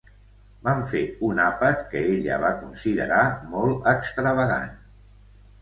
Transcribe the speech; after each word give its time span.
Van 0.67 0.79
fer 0.93 1.01
un 1.27 1.41
àpat 1.43 1.83
que 1.91 2.01
ella 2.15 2.39
va 2.45 2.51
considerar 2.63 3.21
molt 3.53 3.87
extravagant. 3.93 4.77